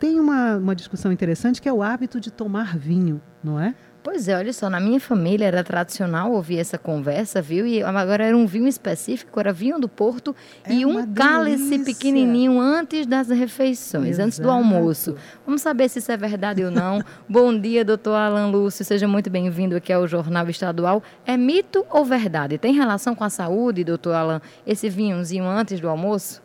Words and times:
tem 0.00 0.18
uma, 0.18 0.56
uma 0.56 0.74
discussão 0.74 1.12
interessante 1.12 1.60
que 1.60 1.68
é 1.68 1.72
o 1.72 1.82
hábito 1.82 2.18
de 2.18 2.32
tomar 2.32 2.76
vinho, 2.76 3.20
não 3.44 3.60
é? 3.60 3.74
Pois 4.02 4.28
é, 4.28 4.34
olha 4.34 4.50
só, 4.50 4.70
na 4.70 4.80
minha 4.80 4.98
família 4.98 5.44
era 5.44 5.62
tradicional 5.62 6.32
ouvir 6.32 6.58
essa 6.58 6.78
conversa, 6.78 7.42
viu? 7.42 7.66
E 7.66 7.82
agora 7.82 8.24
era 8.24 8.34
um 8.34 8.46
vinho 8.46 8.66
específico, 8.66 9.38
era 9.38 9.52
vinho 9.52 9.78
do 9.78 9.90
Porto 9.90 10.34
é 10.64 10.72
e 10.72 10.86
um 10.86 11.12
cálice 11.12 11.84
pequenininho 11.84 12.58
antes 12.58 13.04
das 13.04 13.28
refeições, 13.28 14.12
Exato. 14.12 14.26
antes 14.26 14.38
do 14.38 14.48
almoço. 14.48 15.18
Vamos 15.44 15.60
saber 15.60 15.86
se 15.90 15.98
isso 15.98 16.10
é 16.10 16.16
verdade 16.16 16.64
ou 16.64 16.70
não. 16.70 17.02
Bom 17.28 17.56
dia, 17.58 17.84
doutor 17.84 18.14
Alan 18.14 18.46
Lúcio, 18.46 18.86
seja 18.86 19.06
muito 19.06 19.28
bem-vindo 19.28 19.76
aqui 19.76 19.92
ao 19.92 20.06
Jornal 20.06 20.48
Estadual. 20.48 21.02
É 21.26 21.36
mito 21.36 21.84
ou 21.90 22.02
verdade? 22.02 22.56
Tem 22.56 22.72
relação 22.72 23.14
com 23.14 23.22
a 23.22 23.28
saúde, 23.28 23.84
doutor 23.84 24.14
Alan, 24.14 24.40
esse 24.66 24.88
vinhozinho 24.88 25.44
antes 25.44 25.78
do 25.78 25.90
almoço? 25.90 26.42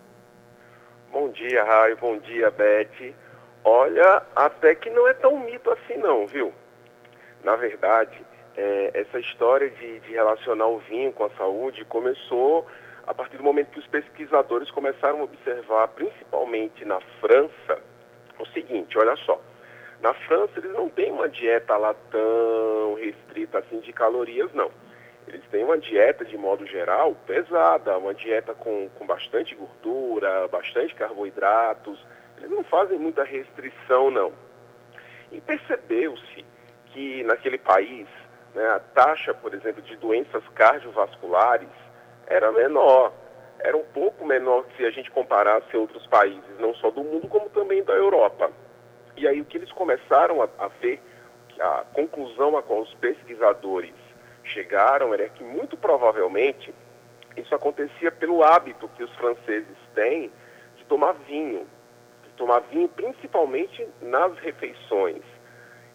Bom 1.10 1.32
dia, 1.32 1.64
Raio, 1.64 1.98
bom 2.02 2.20
dia, 2.20 2.52
Beth. 2.52 3.25
Olha, 3.68 4.22
até 4.36 4.76
que 4.76 4.92
não 4.92 5.08
é 5.08 5.14
tão 5.16 5.40
mito 5.40 5.72
assim 5.72 5.98
não, 5.98 6.28
viu? 6.28 6.54
Na 7.44 7.56
verdade, 7.56 8.24
é, 8.56 8.92
essa 8.94 9.20
história 9.20 9.72
de, 9.72 10.00
de 10.02 10.12
relacionar 10.12 10.68
o 10.68 10.78
vinho 10.78 11.12
com 11.12 11.26
a 11.26 11.32
saúde 11.32 11.84
começou 11.86 12.68
a 13.08 13.14
partir 13.14 13.38
do 13.38 13.44
momento 13.44 13.72
que 13.72 13.80
os 13.80 13.88
pesquisadores 13.88 14.70
começaram 14.70 15.22
a 15.22 15.24
observar, 15.24 15.88
principalmente 15.90 16.86
na 16.86 17.00
França, 17.20 17.82
o 18.40 18.46
seguinte, 18.48 19.00
olha 19.00 19.16
só. 19.16 19.42
Na 20.00 20.14
França 20.14 20.60
eles 20.60 20.72
não 20.72 20.88
têm 20.88 21.12
uma 21.12 21.28
dieta 21.28 21.76
lá 21.76 21.96
tão 22.12 22.94
restrita 22.94 23.58
assim 23.58 23.80
de 23.80 23.92
calorias, 23.92 24.54
não. 24.54 24.70
Eles 25.28 25.42
têm 25.50 25.64
uma 25.64 25.80
dieta, 25.80 26.24
de 26.24 26.38
modo 26.38 26.68
geral, 26.68 27.16
pesada, 27.26 27.98
uma 27.98 28.14
dieta 28.14 28.54
com, 28.54 28.90
com 28.90 29.08
bastante 29.08 29.56
gordura, 29.56 30.48
bastante 30.50 30.94
carboidratos. 30.94 32.00
Eles 32.38 32.50
não 32.50 32.64
fazem 32.64 32.98
muita 33.00 33.24
restrição, 33.24 34.12
não. 34.12 34.34
E 35.32 35.42
percebeu-se 35.42 36.46
que 36.88 37.24
naquele 37.24 37.58
país 37.58 38.08
né, 38.54 38.66
a 38.68 38.80
taxa, 38.80 39.34
por 39.34 39.54
exemplo, 39.54 39.82
de 39.82 39.96
doenças 39.98 40.44
cardiovasculares 40.56 41.70
era 42.28 42.52
menor. 42.52 43.12
Era 43.60 43.76
um 43.76 43.84
pouco 43.86 44.26
menor 44.26 44.66
se 44.76 44.86
a 44.86 44.92
gente 44.92 45.12
comparasse 45.12 45.76
outros 45.76 46.06
países, 46.08 46.60
não 46.60 46.74
só 46.76 46.92
do 46.92 47.04
mundo, 47.04 47.28
como 47.28 47.50
também 47.50 47.84
da 47.84 47.94
Europa. 47.94 48.52
E 49.18 49.28
aí 49.28 49.42
o 49.42 49.46
que 49.46 49.58
eles 49.58 49.72
começaram 49.72 50.42
a, 50.42 50.50
a 50.58 50.68
ver, 50.68 51.02
a 51.60 51.86
conclusão 51.94 52.58
a 52.58 52.64
qual 52.64 52.82
os 52.82 52.94
pesquisadores 52.96 53.94
chegaram 54.44 55.14
era 55.14 55.28
que 55.30 55.44
muito 55.44 55.76
provavelmente 55.78 56.74
isso 57.36 57.54
acontecia 57.54 58.12
pelo 58.12 58.44
hábito 58.44 58.90
que 58.90 59.04
os 59.04 59.14
franceses 59.16 59.78
têm 59.94 60.32
de 60.78 60.86
tomar 60.86 61.14
vinho, 61.14 61.68
tomar 62.38 62.62
vinho 62.72 62.90
principalmente 62.90 63.88
nas 64.02 64.38
refeições. 64.40 65.22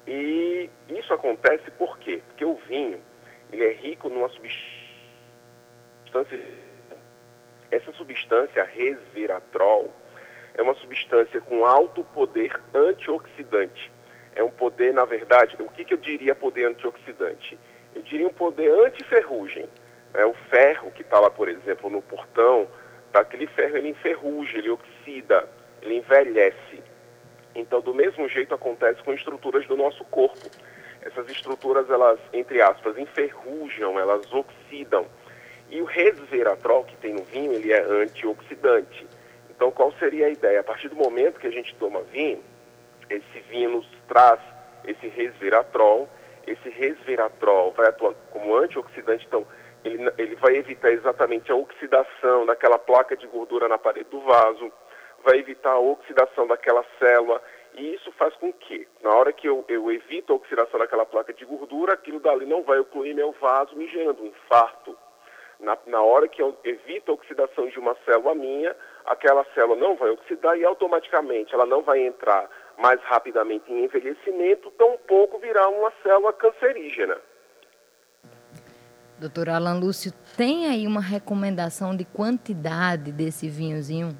E 0.06 0.70
isso 0.88 1.12
acontece 1.12 1.70
por 1.72 1.98
quê? 1.98 2.22
Porque 2.28 2.44
o 2.44 2.54
vinho 2.68 3.00
ele 3.52 3.64
é 3.64 3.72
rico 3.72 4.08
numa 4.08 4.28
substância. 4.28 6.40
Essa 7.70 7.92
substância 7.92 8.64
resveratrol 8.64 9.92
é 10.54 10.62
uma 10.62 10.74
substância 10.74 11.40
com 11.40 11.64
alto 11.64 12.04
poder 12.04 12.58
antioxidante. 12.74 13.90
É 14.34 14.42
um 14.42 14.50
poder, 14.50 14.92
na 14.92 15.04
verdade, 15.04 15.56
o 15.58 15.68
que, 15.68 15.84
que 15.84 15.94
eu 15.94 15.98
diria 15.98 16.34
poder 16.34 16.66
antioxidante? 16.66 17.58
Eu 17.94 18.02
diria 18.02 18.26
um 18.26 18.32
poder 18.32 18.70
antiferrugem. 18.86 19.68
É 20.14 20.24
o 20.24 20.34
ferro 20.50 20.90
que 20.90 21.02
está 21.02 21.20
lá, 21.20 21.30
por 21.30 21.48
exemplo, 21.48 21.88
no 21.88 22.02
portão, 22.02 22.66
daquele 23.12 23.46
ferro 23.48 23.76
ele 23.76 23.90
enferruja, 23.90 24.58
ele 24.58 24.70
oxida, 24.70 25.48
ele 25.82 25.96
envelhece. 25.96 26.82
Então, 27.54 27.80
do 27.80 27.94
mesmo 27.94 28.28
jeito 28.28 28.54
acontece 28.54 29.02
com 29.02 29.12
estruturas 29.12 29.66
do 29.66 29.76
nosso 29.76 30.04
corpo. 30.04 30.50
Essas 31.02 31.28
estruturas, 31.30 31.88
elas, 31.90 32.20
entre 32.32 32.60
aspas, 32.60 32.96
enferrujam, 32.98 33.98
elas 33.98 34.32
oxidam. 34.32 35.06
E 35.70 35.80
o 35.80 35.84
resveratrol 35.84 36.84
que 36.84 36.96
tem 36.96 37.14
no 37.14 37.24
vinho, 37.24 37.52
ele 37.52 37.72
é 37.72 37.80
antioxidante. 37.80 39.06
Então, 39.48 39.70
qual 39.70 39.92
seria 39.98 40.26
a 40.26 40.30
ideia? 40.30 40.60
A 40.60 40.64
partir 40.64 40.88
do 40.88 40.96
momento 40.96 41.40
que 41.40 41.46
a 41.46 41.52
gente 41.52 41.74
toma 41.76 42.02
vinho, 42.02 42.42
esse 43.08 43.40
vinho 43.48 43.70
nos 43.70 43.86
traz 44.06 44.40
esse 44.84 45.08
resveratrol. 45.08 46.08
Esse 46.46 46.68
resveratrol 46.70 47.72
vai 47.72 47.88
atuar 47.88 48.14
como 48.30 48.56
antioxidante, 48.56 49.26
então 49.26 49.46
ele, 49.84 50.10
ele 50.18 50.34
vai 50.36 50.56
evitar 50.56 50.90
exatamente 50.90 51.52
a 51.52 51.54
oxidação 51.54 52.46
daquela 52.46 52.78
placa 52.78 53.16
de 53.16 53.26
gordura 53.26 53.68
na 53.68 53.78
parede 53.78 54.08
do 54.10 54.20
vaso 54.20 54.72
vai 55.24 55.38
evitar 55.38 55.72
a 55.72 55.78
oxidação 55.78 56.46
daquela 56.46 56.84
célula. 56.98 57.42
E 57.74 57.94
isso 57.94 58.10
faz 58.12 58.34
com 58.36 58.52
que, 58.52 58.86
na 59.02 59.10
hora 59.10 59.32
que 59.32 59.48
eu, 59.48 59.64
eu 59.68 59.90
evito 59.90 60.32
a 60.32 60.36
oxidação 60.36 60.78
daquela 60.78 61.06
placa 61.06 61.32
de 61.32 61.44
gordura, 61.44 61.94
aquilo 61.94 62.20
dali 62.20 62.44
não 62.44 62.62
vai 62.62 62.78
ocluir 62.78 63.14
meu 63.14 63.32
vaso, 63.32 63.76
me 63.76 63.88
gerando 63.88 64.22
um 64.22 64.26
infarto. 64.26 64.96
Na, 65.60 65.76
na 65.86 66.00
hora 66.00 66.26
que 66.26 66.40
eu 66.40 66.56
evito 66.64 67.12
a 67.12 67.14
oxidação 67.14 67.68
de 67.68 67.78
uma 67.78 67.94
célula 68.04 68.34
minha, 68.34 68.74
aquela 69.04 69.44
célula 69.54 69.76
não 69.76 69.94
vai 69.94 70.10
oxidar 70.10 70.56
e 70.58 70.64
automaticamente 70.64 71.54
ela 71.54 71.66
não 71.66 71.82
vai 71.82 72.00
entrar 72.00 72.48
mais 72.78 73.00
rapidamente 73.02 73.70
em 73.70 73.84
envelhecimento, 73.84 74.70
tampouco 74.72 75.38
virar 75.38 75.68
uma 75.68 75.92
célula 76.02 76.32
cancerígena. 76.32 77.18
Doutor 79.18 79.50
Alan 79.50 79.78
Lúcio, 79.78 80.12
tem 80.34 80.66
aí 80.66 80.86
uma 80.86 81.02
recomendação 81.02 81.94
de 81.94 82.06
quantidade 82.06 83.12
desse 83.12 83.50
vinhozinho? 83.50 84.16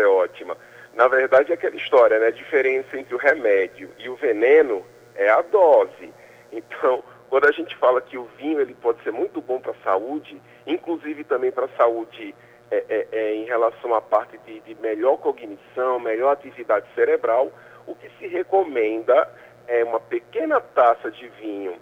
É 0.00 0.06
ótima. 0.06 0.56
Na 0.94 1.06
verdade, 1.08 1.52
é 1.52 1.54
aquela 1.54 1.76
história, 1.76 2.18
né? 2.18 2.26
A 2.28 2.32
diferença 2.32 2.98
entre 2.98 3.14
o 3.14 3.18
remédio 3.18 3.90
e 3.98 4.08
o 4.08 4.16
veneno 4.16 4.84
é 5.14 5.28
a 5.28 5.42
dose. 5.42 6.12
Então, 6.52 7.02
quando 7.30 7.46
a 7.46 7.52
gente 7.52 7.76
fala 7.76 8.00
que 8.00 8.16
o 8.16 8.24
vinho 8.38 8.60
ele 8.60 8.74
pode 8.74 9.02
ser 9.02 9.12
muito 9.12 9.40
bom 9.40 9.60
para 9.60 9.72
a 9.72 9.84
saúde, 9.84 10.40
inclusive 10.66 11.24
também 11.24 11.52
para 11.52 11.66
a 11.66 11.76
saúde 11.76 12.34
é, 12.70 12.84
é, 12.88 13.08
é, 13.12 13.34
em 13.34 13.44
relação 13.44 13.94
à 13.94 14.00
parte 14.00 14.38
de, 14.46 14.60
de 14.60 14.74
melhor 14.80 15.16
cognição, 15.18 15.98
melhor 15.98 16.32
atividade 16.32 16.86
cerebral, 16.94 17.50
o 17.86 17.94
que 17.94 18.10
se 18.18 18.26
recomenda 18.26 19.30
é 19.66 19.84
uma 19.84 20.00
pequena 20.00 20.60
taça 20.60 21.10
de 21.10 21.28
vinho 21.28 21.76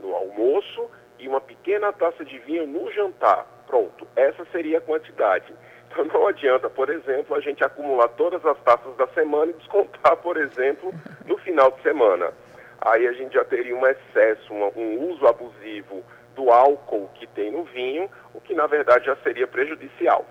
no 0.00 0.14
almoço 0.14 0.90
e 1.18 1.28
uma 1.28 1.40
pequena 1.40 1.92
taça 1.92 2.24
de 2.24 2.38
vinho 2.40 2.66
no 2.66 2.90
jantar. 2.92 3.46
Pronto, 3.66 4.06
essa 4.16 4.44
seria 4.52 4.78
a 4.78 4.80
quantidade. 4.80 5.52
Então 5.90 6.04
não 6.04 6.28
adianta, 6.28 6.70
por 6.70 6.88
exemplo, 6.88 7.34
a 7.34 7.40
gente 7.40 7.64
acumular 7.64 8.08
todas 8.08 8.44
as 8.46 8.58
taças 8.60 8.96
da 8.96 9.08
semana 9.08 9.50
e 9.50 9.54
descontar, 9.54 10.16
por 10.18 10.36
exemplo, 10.36 10.94
no 11.26 11.36
final 11.38 11.72
de 11.72 11.82
semana. 11.82 12.32
Aí 12.80 13.06
a 13.06 13.12
gente 13.12 13.34
já 13.34 13.44
teria 13.44 13.76
um 13.76 13.86
excesso, 13.86 14.54
um, 14.54 15.10
uso 15.10 15.26
abusivo 15.26 16.02
do 16.34 16.50
álcool 16.50 17.10
que 17.14 17.26
tem 17.26 17.50
no 17.50 17.64
vinho, 17.64 18.08
o 18.32 18.40
que 18.40 18.54
na 18.54 18.66
verdade 18.66 19.06
já 19.06 19.16
seria 19.16 19.46
prejudicial. 19.46 20.24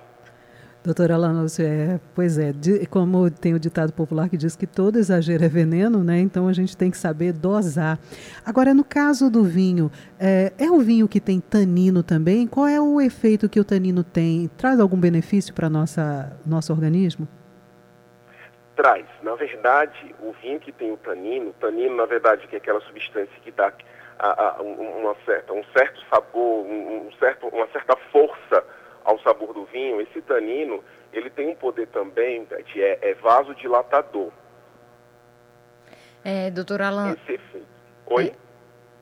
Doutora 0.84 1.16
Alana, 1.16 1.46
é, 1.60 2.00
pois 2.16 2.38
é, 2.38 2.54
de, 2.54 2.86
como 2.88 3.30
tem 3.30 3.54
o 3.54 3.60
ditado 3.60 3.92
popular 3.92 4.30
que 4.30 4.38
diz 4.38 4.56
que 4.56 4.66
todo 4.66 4.98
exagero 4.98 5.44
é 5.44 5.50
veneno, 5.50 6.04
né? 6.04 6.20
Então 6.20 6.48
a 6.48 6.54
gente 6.54 6.76
tem 6.76 6.90
que 6.90 6.98
saber 6.98 7.34
dosar. 7.34 8.00
Agora, 8.46 8.74
no 8.74 8.84
caso 8.84 9.30
do 9.30 9.44
vinho, 9.44 9.92
é, 10.20 10.54
é 10.58 10.70
vinho 10.80 11.08
que 11.08 11.20
tem 11.20 11.40
tanino 11.40 12.02
também? 12.02 12.48
Qual 12.48 12.68
é 12.68 12.80
o 12.80 13.00
efeito 13.00 13.50
que 13.50 13.60
o 13.60 13.64
tanino 13.64 14.04
tem? 14.04 14.50
Traz 14.58 14.80
algum 14.80 14.98
benefício 14.98 15.54
para 15.54 15.70
nossa 15.70 16.38
nosso 16.46 16.72
organismo? 16.74 17.28
Traz. 18.76 19.06
Na 19.22 19.36
verdade, 19.36 20.16
o 20.22 20.32
vinho 20.42 20.60
que 20.60 20.72
tem 20.72 20.92
o 20.92 20.98
tanino, 20.98 21.54
tanino, 21.60 21.96
na 21.96 22.06
verdade, 22.06 22.48
que 22.48 22.56
é 22.56 22.58
aquela 22.58 22.80
substância 22.82 23.34
que 23.44 23.52
dá 23.52 23.74
a, 24.18 24.58
a, 24.58 24.62
uma 24.62 25.16
certa, 25.26 25.54
um 25.54 25.64
certo 25.76 26.02
sabor, 26.10 26.66
um, 26.66 27.08
um 27.08 27.12
certo, 27.20 27.48
uma 27.48 27.68
certa 27.68 27.98
esse 30.02 30.22
tanino, 30.22 30.84
ele 31.12 31.30
tem 31.30 31.50
um 31.50 31.56
poder 31.56 31.88
também, 31.88 32.46
que 32.66 32.82
é, 32.82 33.00
é 33.02 33.14
vasodilatador. 33.16 34.32
É, 36.24 36.52
doutor 36.52 36.82
Alan... 36.82 37.14
Esse 37.14 37.34
efeito. 37.34 37.68
Oi? 38.08 38.28
É, 38.28 38.32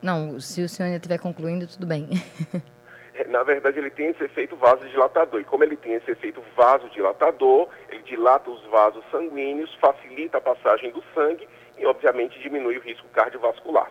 não, 0.02 0.38
se 0.38 0.62
o 0.62 0.68
senhor 0.68 0.86
ainda 0.86 0.98
estiver 0.98 1.18
concluindo, 1.18 1.66
tudo 1.66 1.86
bem. 1.86 2.08
É, 3.18 3.26
na 3.26 3.42
verdade, 3.42 3.76
ele 3.80 3.90
tem 3.90 4.10
esse 4.10 4.22
efeito 4.22 4.54
vasodilatador. 4.54 5.40
E 5.40 5.44
como 5.44 5.64
ele 5.64 5.76
tem 5.76 5.94
esse 5.94 6.08
efeito 6.08 6.40
vasodilatador, 6.56 7.68
ele 7.90 8.04
dilata 8.04 8.48
os 8.48 8.64
vasos 8.66 9.04
sanguíneos, 9.10 9.74
facilita 9.80 10.38
a 10.38 10.40
passagem 10.40 10.92
do 10.92 11.02
sangue 11.12 11.48
e, 11.76 11.84
obviamente, 11.84 12.38
diminui 12.38 12.78
o 12.78 12.80
risco 12.80 13.08
cardiovascular. 13.08 13.90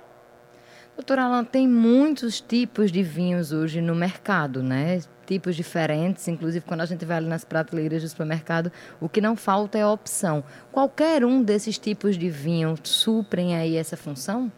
Doutor 0.97 1.19
Alan, 1.19 1.44
tem 1.44 1.67
muitos 1.67 2.41
tipos 2.41 2.91
de 2.91 3.03
vinhos 3.03 3.53
hoje 3.53 3.81
no 3.81 3.94
mercado, 3.94 4.63
né? 4.63 4.99
Tipos 5.27 5.55
diferentes, 5.55 6.27
inclusive 6.27 6.65
quando 6.65 6.81
a 6.81 6.85
gente 6.88 7.05
vai 7.05 7.17
ali 7.17 7.27
nas 7.27 7.45
prateleiras 7.45 8.01
do 8.01 8.09
supermercado, 8.09 8.71
o 8.99 9.07
que 9.07 9.21
não 9.21 9.35
falta 9.35 9.77
é 9.77 9.85
opção. 9.85 10.44
Qualquer 10.71 11.23
um 11.23 11.44
desses 11.44 11.77
tipos 11.77 12.17
de 12.17 12.31
vinho 12.31 12.73
suprem 12.81 13.55
aí 13.55 13.77
essa 13.77 13.95
função? 13.95 14.51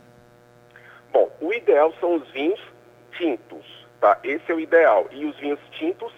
Bom, 1.12 1.30
o 1.41 1.51
ideal 1.51 1.94
são 2.00 2.15
os 2.15 2.31
vinhos 2.31 2.62
tintos, 3.18 3.65
tá? 4.00 4.18
Esse 4.24 4.50
é 4.50 4.56
o 4.56 4.62
ideal. 4.62 5.09
E 5.12 5.25
os 5.25 5.38
vinhos 5.39 5.59
tintos 5.71 6.13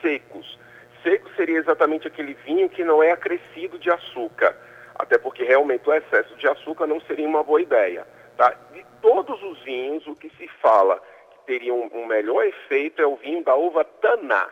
secos. 0.00 0.58
Seco 1.02 1.28
seria 1.36 1.58
exatamente 1.58 2.08
aquele 2.08 2.32
vinho 2.46 2.70
que 2.70 2.82
não 2.82 3.02
é 3.02 3.12
acrescido 3.12 3.78
de 3.78 3.90
açúcar, 3.90 4.56
até 4.94 5.18
porque 5.18 5.44
realmente 5.44 5.86
o 5.86 5.92
excesso 5.92 6.34
de 6.36 6.48
açúcar 6.48 6.86
não 6.86 6.98
seria 7.02 7.28
uma 7.28 7.44
boa 7.44 7.60
ideia. 7.60 8.06
Tá? 8.36 8.54
De 8.72 8.84
todos 9.00 9.42
os 9.42 9.62
vinhos, 9.62 10.06
o 10.06 10.14
que 10.14 10.30
se 10.30 10.48
fala 10.60 11.00
que 11.30 11.46
teria 11.46 11.72
um, 11.72 11.88
um 11.92 12.06
melhor 12.06 12.44
efeito 12.44 13.00
é 13.00 13.06
o 13.06 13.16
vinho 13.16 13.42
da 13.42 13.54
uva 13.54 13.84
Taná. 13.84 14.48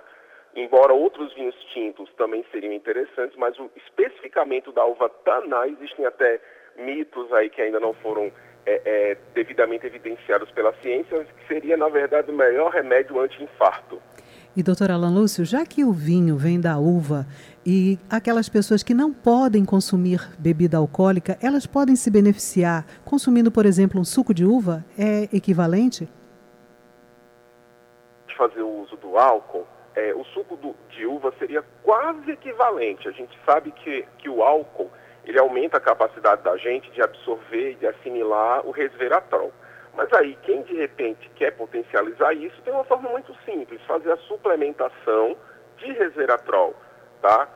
Embora 0.57 0.93
outros 0.93 1.35
vinhos 1.35 1.57
tintos 1.73 2.09
também 2.15 2.45
seriam 2.53 2.73
interessantes, 2.73 3.37
mas 3.37 3.59
o, 3.59 3.71
especificamente 3.77 4.71
da 4.73 4.85
uva 4.85 5.09
Taná, 5.09 5.67
existem 5.67 6.07
até 6.07 6.41
mitos 6.77 7.33
aí 7.33 7.51
que 7.51 7.61
ainda 7.61 7.81
não 7.81 7.93
foram 7.95 8.33
é, 8.67 8.81
é, 8.85 9.17
devidamente 9.35 9.87
evidenciados 9.87 10.51
pela 10.53 10.73
ciência, 10.81 11.25
que 11.25 11.47
seria, 11.47 11.77
na 11.77 11.89
verdade, 11.89 12.31
o 12.31 12.35
melhor 12.35 12.71
remédio 12.71 13.21
anti-infarto. 13.21 14.01
E, 14.57 14.63
doutor 14.63 14.91
Alan 14.91 15.11
Lúcio, 15.11 15.45
já 15.45 15.67
que 15.67 15.85
o 15.85 15.93
vinho 15.93 16.37
vem 16.37 16.61
da 16.61 16.79
uva 16.79 17.27
e 17.67 17.99
aquelas 18.11 18.49
pessoas 18.49 18.83
que 18.83 18.93
não 18.93 19.13
podem 19.13 19.65
consumir 19.65 20.21
bebida 20.39 20.77
alcoólica, 20.77 21.39
elas 21.43 21.67
podem 21.67 21.97
se 21.97 22.11
beneficiar 22.11 22.85
consumindo, 23.05 23.51
por 23.51 23.65
exemplo, 23.65 24.01
um 24.01 24.05
suco 24.05 24.35
de 24.35 24.45
uva? 24.45 24.85
É 24.99 25.29
equivalente? 25.33 26.09
De 28.27 28.37
fazer 28.37 28.61
o 28.61 28.83
uso 28.83 28.97
do 28.97 29.17
álcool, 29.17 29.67
é, 29.95 30.15
o 30.15 30.25
suco 30.25 30.57
do, 30.57 30.75
de 30.91 31.07
uva 31.07 31.33
seria 31.39 31.65
quase 31.83 32.33
equivalente. 32.33 33.09
A 33.09 33.13
gente 33.13 33.39
sabe 33.47 33.71
que, 33.71 34.05
que 34.19 34.29
o 34.29 34.43
álcool 34.43 34.91
ele 35.25 35.39
aumenta 35.39 35.79
a 35.79 35.81
capacidade 35.81 36.43
da 36.43 36.57
gente 36.57 36.91
de 36.91 37.01
absorver 37.01 37.73
e 37.73 37.75
de 37.77 37.87
assimilar 37.87 38.67
o 38.67 38.71
resveratrol. 38.71 39.53
Mas 39.97 40.13
aí, 40.13 40.37
quem 40.43 40.63
de 40.63 40.75
repente 40.75 41.31
quer 41.37 41.53
potencializar 41.53 42.35
isso, 42.35 42.61
tem 42.63 42.75
uma 42.75 42.85
forma 42.85 43.09
muito 43.09 43.35
simples, 43.45 43.81
fazer 43.87 44.13
a 44.13 44.17
suplementação 44.19 45.37
de 45.79 45.93
resveratrol, 45.93 46.75
tá? 47.25 47.49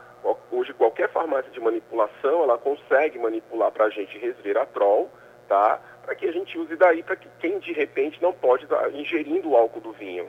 Hoje, 0.51 0.73
qualquer 0.73 1.09
farmácia 1.11 1.51
de 1.51 1.59
manipulação, 1.59 2.43
ela 2.43 2.57
consegue 2.57 3.19
manipular 3.19 3.71
para 3.71 3.85
a 3.85 3.89
gente 3.91 4.17
resveratrol, 4.17 5.07
tá? 5.47 5.79
Para 6.03 6.15
que 6.15 6.27
a 6.27 6.31
gente 6.31 6.57
use 6.57 6.75
daí 6.75 7.03
para 7.03 7.15
que 7.15 7.27
quem 7.39 7.59
de 7.59 7.71
repente 7.71 8.19
não 8.19 8.33
pode 8.33 8.63
estar 8.63 8.91
ingerindo 8.91 9.51
o 9.51 9.55
álcool 9.55 9.79
do 9.79 9.91
vinho. 9.93 10.27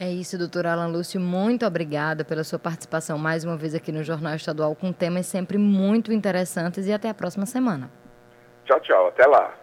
É 0.00 0.08
isso, 0.08 0.36
doutor 0.36 0.66
Alan 0.66 0.88
Lúcio. 0.88 1.20
Muito 1.20 1.64
obrigada 1.64 2.24
pela 2.24 2.42
sua 2.42 2.58
participação 2.58 3.16
mais 3.16 3.44
uma 3.44 3.56
vez 3.56 3.72
aqui 3.72 3.92
no 3.92 4.02
Jornal 4.02 4.34
Estadual 4.34 4.74
com 4.74 4.92
temas 4.92 5.26
sempre 5.26 5.56
muito 5.56 6.12
interessantes 6.12 6.88
e 6.88 6.92
até 6.92 7.08
a 7.08 7.14
próxima 7.14 7.46
semana. 7.46 7.88
Tchau, 8.64 8.80
tchau. 8.80 9.06
Até 9.06 9.26
lá. 9.26 9.61